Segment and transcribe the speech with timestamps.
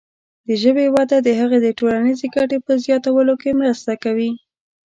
[0.47, 4.31] د ژبې وده د هغې د ټولنیزې ګټې په زیاتولو کې مرسته کوي.